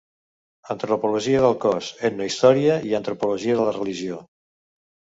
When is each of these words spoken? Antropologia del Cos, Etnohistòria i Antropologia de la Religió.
Antropologia 0.75 1.43
del 1.43 1.53
Cos, 1.67 1.91
Etnohistòria 2.11 2.81
i 2.91 2.99
Antropologia 3.03 3.63
de 3.63 3.71
la 3.71 3.79
Religió. 3.81 4.23